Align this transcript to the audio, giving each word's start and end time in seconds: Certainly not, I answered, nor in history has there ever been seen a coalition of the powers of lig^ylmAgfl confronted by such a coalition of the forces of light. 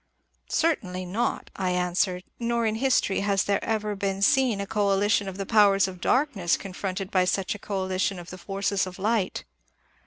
Certainly 0.49 1.05
not, 1.05 1.51
I 1.55 1.69
answered, 1.69 2.23
nor 2.39 2.65
in 2.65 2.73
history 2.77 3.19
has 3.19 3.43
there 3.43 3.63
ever 3.63 3.95
been 3.95 4.23
seen 4.23 4.59
a 4.59 4.65
coalition 4.65 5.27
of 5.27 5.37
the 5.37 5.45
powers 5.45 5.87
of 5.87 6.01
lig^ylmAgfl 6.01 6.57
confronted 6.57 7.11
by 7.11 7.23
such 7.25 7.53
a 7.53 7.59
coalition 7.59 8.17
of 8.17 8.31
the 8.31 8.39
forces 8.39 8.87
of 8.87 8.97
light. 8.97 9.43